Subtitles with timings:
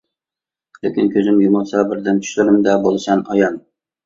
[0.87, 3.63] لېكىن كۆزۈم يۇمۇلسا بىردەم، چۈشلىرىمدە بولىسەن ئايان.